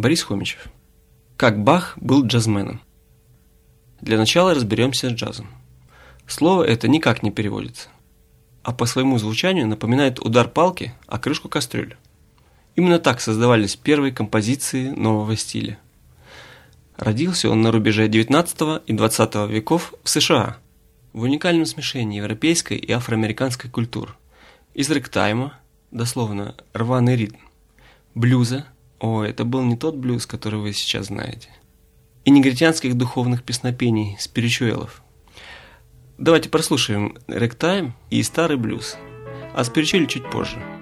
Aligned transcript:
Борис 0.00 0.22
Хомичев. 0.22 0.64
Как 1.36 1.62
Бах 1.62 1.98
был 2.00 2.24
джазменом. 2.24 2.80
Для 4.00 4.16
начала 4.16 4.54
разберемся 4.54 5.10
с 5.10 5.12
джазом. 5.12 5.48
Слово 6.26 6.62
это 6.64 6.88
никак 6.88 7.22
не 7.22 7.30
переводится, 7.30 7.90
а 8.62 8.72
по 8.72 8.86
своему 8.86 9.18
звучанию 9.18 9.66
напоминает 9.66 10.18
удар 10.18 10.48
палки 10.48 10.94
о 11.06 11.18
крышку 11.18 11.50
кастрюли. 11.50 11.98
Именно 12.76 12.98
так 12.98 13.20
создавались 13.20 13.76
первые 13.76 14.10
композиции 14.10 14.88
нового 14.88 15.36
стиля. 15.36 15.78
Родился 16.96 17.50
он 17.50 17.60
на 17.60 17.70
рубеже 17.70 18.08
19 18.08 18.82
и 18.86 18.92
20 18.94 19.34
веков 19.50 19.92
в 20.02 20.08
США, 20.08 20.56
в 21.12 21.20
уникальном 21.20 21.66
смешении 21.66 22.16
европейской 22.16 22.78
и 22.78 22.90
афроамериканской 22.90 23.68
культур, 23.68 24.16
из 24.72 24.88
ректайма, 24.88 25.58
дословно 25.90 26.54
рваный 26.72 27.16
ритм, 27.16 27.40
блюза, 28.14 28.64
о, 29.00 29.24
это 29.24 29.44
был 29.44 29.62
не 29.62 29.76
тот 29.76 29.96
блюз, 29.96 30.26
который 30.26 30.60
вы 30.60 30.72
сейчас 30.72 31.06
знаете, 31.06 31.48
и 32.24 32.30
негритянских 32.30 32.96
духовных 32.96 33.42
песнопений, 33.42 34.16
спиричуэлов– 34.18 35.02
Давайте 36.20 36.50
прослушаем 36.50 37.16
ректайм 37.28 37.94
и 38.10 38.22
старый 38.22 38.58
блюз, 38.58 38.98
а 39.54 39.64
спиричуэль 39.64 40.06
чуть 40.06 40.30
позже– 40.30 40.62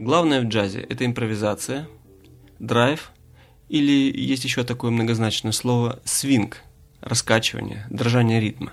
Главное 0.00 0.40
в 0.40 0.44
джазе– 0.44 0.80
это 0.88 1.04
импровизация, 1.04 1.88
драйв, 2.58 3.12
или 3.68 4.12
есть 4.18 4.44
еще 4.44 4.64
такое 4.64 4.90
многозначное 4.90 5.52
слово 5.52 6.00
свинг– 6.04 6.62
раскачивание, 7.00 7.86
дрожание 7.90 8.40
ритма, 8.40 8.72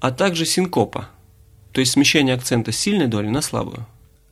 а 0.00 0.10
также 0.10 0.46
синкопа, 0.46 1.08
то 1.72 1.80
есть 1.80 1.92
смещение 1.92 2.34
акцента 2.34 2.72
с 2.72 2.76
сильной 2.76 3.06
доли 3.06 3.28
на 3.28 3.42
слабую. 3.42 3.86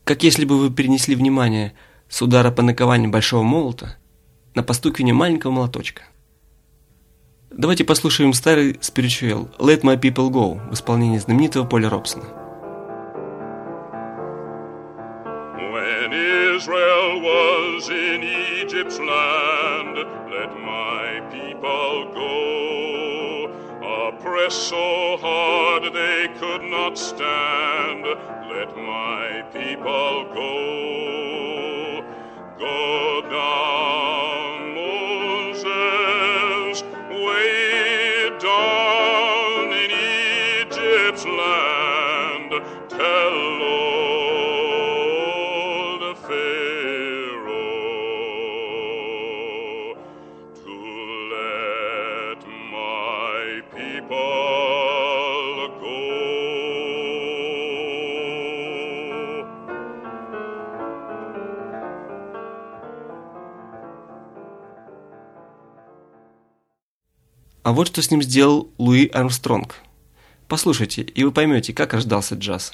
Как 0.05 0.23
если 0.23 0.45
бы 0.45 0.59
вы 0.59 0.71
перенесли 0.71 1.15
внимание 1.15 1.75
с 2.09 2.23
удара 2.23 2.51
по 2.51 2.63
накованию 2.63 3.11
большого 3.11 3.43
молота 3.43 3.97
на 4.55 4.63
постукивание 4.63 5.15
маленького 5.15 5.53
молоточка. 5.53 6.03
Давайте 7.51 7.85
послушаем 7.85 8.33
старый 8.33 8.79
спиричуэл 8.81 9.51
«Let 9.59 9.83
My 9.83 10.01
People 10.01 10.31
Go» 10.31 10.71
в 10.71 10.75
исполнении 10.75 11.19
знаменитого 11.19 11.67
Поля 11.67 11.91
Робсона. 11.91 12.25
Israel 16.59 17.21
was 17.21 17.89
in 17.89 18.25
Egypt's 18.61 18.99
land, 18.99 19.95
let 20.29 20.59
my 20.59 21.21
people 21.31 22.11
go. 22.13 24.09
Oppressed 24.09 24.65
so 24.67 25.17
hard 25.19 25.85
they 25.95 26.27
could 26.41 26.65
not 26.65 26.99
stand, 26.99 28.03
let 28.51 28.77
my 28.77 29.45
people 29.53 30.25
go. 30.35 31.08
А 67.69 67.73
вот 67.73 67.89
что 67.89 68.01
с 68.01 68.11
ним 68.11 68.23
сделал 68.23 68.73
Луи 68.79 69.09
Армстронг. 69.09 69.75
Послушайте, 70.49 71.03
и 71.03 71.23
вы 71.23 71.33
поймете, 71.33 71.75
как 71.75 71.93
рождался 71.93 72.35
джаз. 72.35 72.73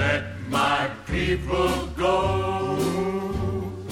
Let 0.00 0.24
my 0.48 0.90
people 1.06 1.86
go. 1.94 2.16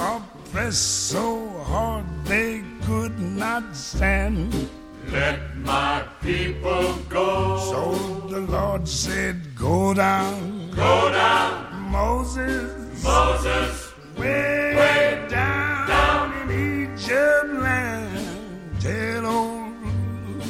Oppressed 0.00 1.10
so 1.10 1.48
hard 1.70 2.06
they 2.24 2.62
could 2.86 3.18
not 3.18 3.76
stand. 3.76 4.70
Let 5.12 5.54
my 5.58 6.02
people 6.22 6.94
go. 7.10 7.58
So 7.72 7.82
the 8.26 8.40
Lord 8.40 8.88
said, 8.88 9.54
Go 9.54 9.92
down. 9.92 10.70
Go 10.70 11.12
down. 11.12 11.90
Moses. 11.90 13.04
Moses. 13.04 13.92
Way, 14.16 14.76
way 14.80 15.26
down, 15.28 15.88
down 15.88 16.50
in 16.50 16.94
Egypt 16.96 17.52
land. 17.66 18.80
Tell 18.80 19.26
old 19.26 20.42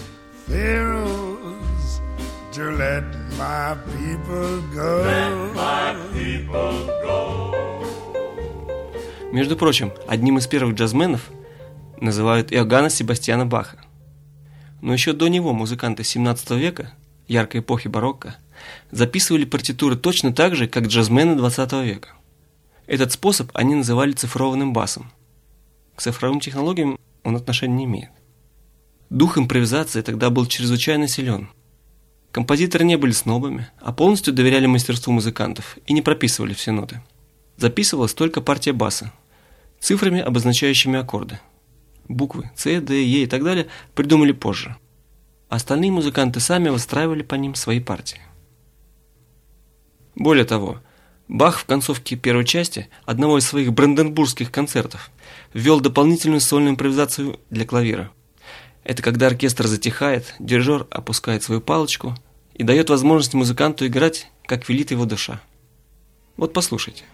Pharaohs 0.47 2.01
to 2.53 2.71
let 2.71 3.05
my 3.37 3.77
people 3.97 4.63
go. 4.75 5.18
Между 9.39 9.57
прочим, 9.57 9.93
одним 10.09 10.39
из 10.39 10.49
первых 10.49 10.75
джазменов 10.75 11.31
называют 12.01 12.53
Иоганна 12.53 12.91
Себастьяна 12.91 13.47
Баха. 13.47 13.79
Но 14.83 14.93
еще 14.93 15.13
до 15.13 15.29
него 15.29 15.53
музыканты 15.53 16.03
17 16.03 16.51
века, 16.59 16.93
яркой 17.29 17.61
эпохи 17.61 17.87
барокко, 17.87 18.37
записывали 18.91 19.45
партитуры 19.45 19.95
точно 19.95 20.33
так 20.33 20.57
же, 20.57 20.67
как 20.67 20.89
джазмены 20.89 21.37
20 21.37 21.73
века. 21.85 22.09
Этот 22.89 23.13
способ 23.13 23.53
они 23.55 23.77
называли 23.77 24.11
цифрованным 24.11 24.73
басом. 24.73 25.13
К 25.95 26.03
цифровым 26.03 26.41
технологиям 26.41 26.99
он 27.23 27.37
отношения 27.37 27.77
не 27.77 27.85
имеет. 27.85 28.11
Дух 29.09 29.39
импровизации 29.39 30.03
тогда 30.03 30.31
был 30.31 30.47
чрезвычайно 30.47 31.07
силен. 31.07 31.49
Композиторы 32.33 32.85
не 32.85 32.97
были 32.97 33.13
снобами, 33.13 33.69
а 33.81 33.93
полностью 33.93 34.35
доверяли 34.35 34.67
мастерству 34.67 35.13
музыкантов 35.13 35.79
и 35.87 35.93
не 35.93 36.03
прописывали 36.03 36.55
все 36.55 36.73
ноты. 36.73 37.03
Записывалась 37.57 38.15
только 38.15 38.41
партия 38.41 38.73
баса, 38.73 39.13
цифрами, 39.81 40.21
обозначающими 40.21 40.99
аккорды. 40.99 41.41
Буквы 42.09 42.51
С, 42.57 42.65
Д, 42.81 43.03
Е 43.03 43.25
и 43.25 43.27
так 43.27 43.45
далее 43.45 43.67
придумали 43.95 44.33
позже. 44.33 44.77
Остальные 45.49 45.91
музыканты 45.91 46.41
сами 46.41 46.69
выстраивали 46.69 47.23
по 47.23 47.35
ним 47.35 47.55
свои 47.55 47.81
партии. 47.81 48.21
Более 50.15 50.45
того, 50.45 50.81
Бах 51.29 51.59
в 51.59 51.67
концовке 51.67 52.17
первой 52.17 52.47
части 52.47 52.89
одного 53.05 53.39
из 53.39 53.47
своих 53.47 53.73
бранденбургских 53.75 54.51
концертов 54.51 55.11
ввел 55.53 55.81
дополнительную 55.81 56.41
сольную 56.41 56.71
импровизацию 56.71 57.39
для 57.51 57.67
клавира. 57.67 58.11
Это 58.83 59.03
когда 59.03 59.27
оркестр 59.27 59.67
затихает, 59.67 60.35
дирижер 60.39 60.87
опускает 60.91 61.43
свою 61.43 61.61
палочку 61.61 62.15
и 62.55 62.63
дает 62.63 62.89
возможность 62.89 63.35
музыканту 63.35 63.87
играть, 63.87 64.31
как 64.47 64.67
велит 64.71 64.91
его 64.91 65.05
душа. 65.05 65.43
Вот 66.39 66.55
послушайте. 66.55 67.05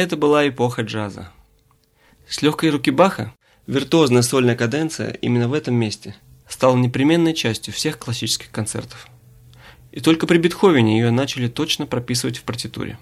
Это 0.00 0.16
была 0.16 0.48
эпоха 0.48 0.82
джаза. 0.82 1.30
С 2.28 2.42
легкой 2.42 2.70
руки 2.70 2.90
Баха 2.90 3.34
виртуозная 3.66 4.22
сольная 4.22 4.56
каденция 4.56 5.10
именно 5.10 5.48
в 5.48 5.52
этом 5.52 5.74
месте 5.74 6.14
стала 6.48 6.76
непременной 6.76 7.34
частью 7.34 7.74
всех 7.74 7.98
классических 7.98 8.50
концертов. 8.50 9.08
И 9.92 10.00
только 10.00 10.26
при 10.26 10.38
Бетховене 10.38 10.98
ее 10.98 11.10
начали 11.10 11.48
точно 11.48 11.86
прописывать 11.86 12.38
в 12.38 12.44
партитуре. 12.44 12.98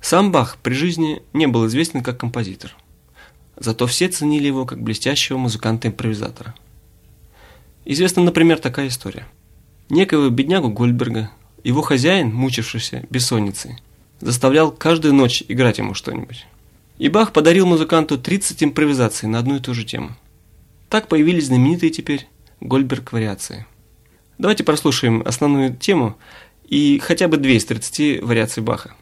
Сам 0.00 0.32
Бах 0.32 0.56
при 0.62 0.74
жизни 0.74 1.22
не 1.32 1.46
был 1.46 1.66
известен 1.66 2.02
как 2.02 2.18
композитор. 2.18 2.74
Зато 3.56 3.86
все 3.86 4.08
ценили 4.08 4.46
его 4.46 4.64
как 4.64 4.82
блестящего 4.82 5.38
музыканта-импровизатора. 5.38 6.54
Известна, 7.84 8.22
например, 8.22 8.58
такая 8.58 8.88
история. 8.88 9.26
Некоего 9.88 10.28
беднягу 10.28 10.70
Гольдберга, 10.70 11.30
его 11.62 11.82
хозяин, 11.82 12.32
мучившийся 12.32 13.04
бессонницей, 13.10 13.78
заставлял 14.22 14.70
каждую 14.70 15.14
ночь 15.14 15.42
играть 15.48 15.78
ему 15.78 15.94
что-нибудь. 15.94 16.46
И 16.98 17.08
Бах 17.08 17.32
подарил 17.32 17.66
музыканту 17.66 18.16
30 18.16 18.62
импровизаций 18.62 19.28
на 19.28 19.40
одну 19.40 19.56
и 19.56 19.60
ту 19.60 19.74
же 19.74 19.84
тему. 19.84 20.16
Так 20.88 21.08
появились 21.08 21.46
знаменитые 21.46 21.90
теперь 21.90 22.28
Гольберг-вариации. 22.60 23.66
Давайте 24.38 24.64
прослушаем 24.64 25.22
основную 25.26 25.76
тему 25.76 26.16
и 26.68 26.98
хотя 27.00 27.28
бы 27.28 27.36
две 27.36 27.56
из 27.56 27.64
30 27.64 28.22
вариаций 28.22 28.62
Баха. 28.62 28.94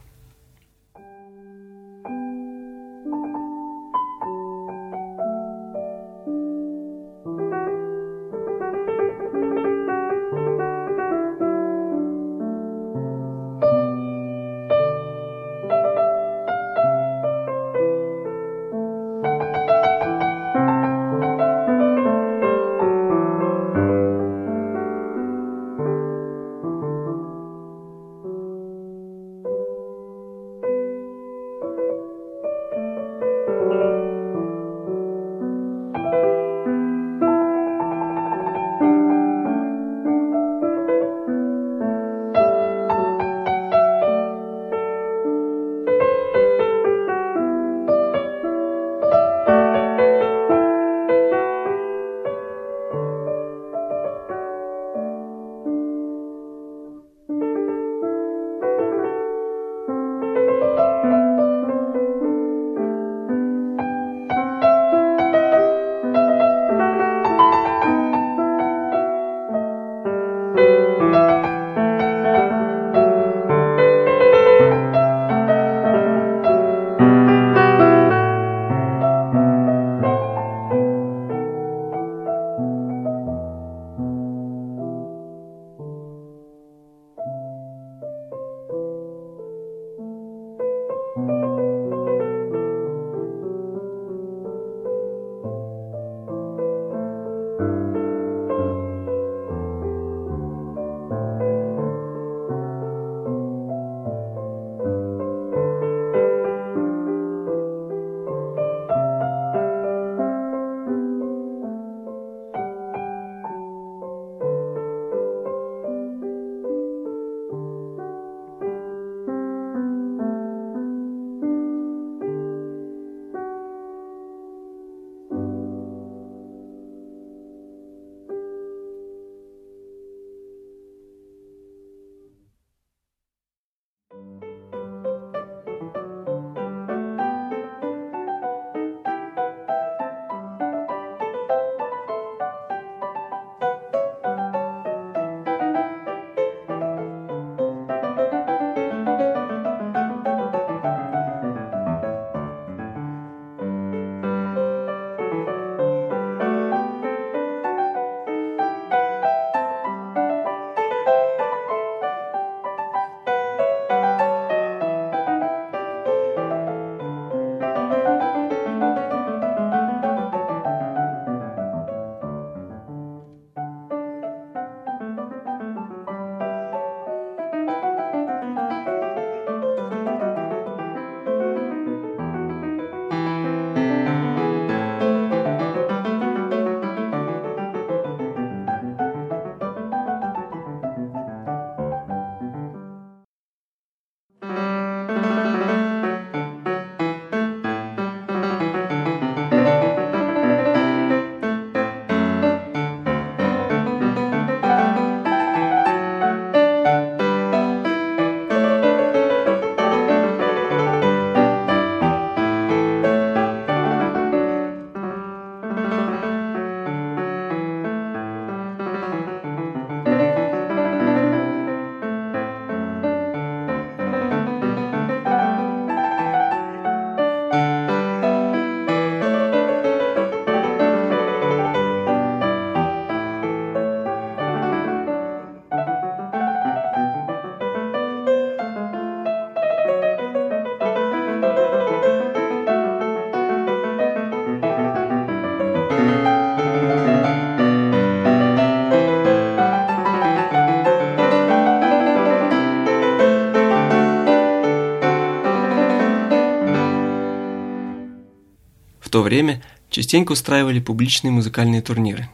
То 259.21 259.25
время 259.25 259.63
частенько 259.91 260.33
устраивали 260.33 260.81
публичные 260.81 261.31
музыкальные 261.31 261.83
турниры, 261.83 262.31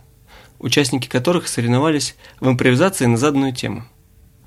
участники 0.60 1.08
которых 1.08 1.48
соревновались 1.48 2.14
в 2.38 2.48
импровизации 2.48 3.06
на 3.06 3.16
заданную 3.16 3.52
тему. 3.52 3.82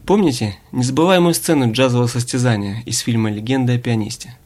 Помните 0.06 0.58
незабываемую 0.72 1.34
сцену 1.34 1.70
джазового 1.70 2.08
состязания 2.08 2.82
из 2.86 3.00
фильма 3.00 3.30
«Легенда 3.30 3.74
о 3.74 3.78
пианисте»? 3.78 4.38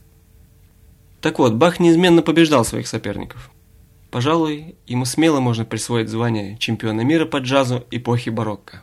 Так 1.21 1.37
вот, 1.37 1.53
Бах 1.53 1.79
неизменно 1.79 2.23
побеждал 2.23 2.65
своих 2.65 2.87
соперников. 2.87 3.51
Пожалуй, 4.09 4.75
ему 4.87 5.05
смело 5.05 5.39
можно 5.39 5.63
присвоить 5.63 6.09
звание 6.09 6.57
чемпиона 6.57 7.01
мира 7.01 7.25
по 7.25 7.37
джазу 7.37 7.85
эпохи 7.91 8.31
барокко. 8.31 8.81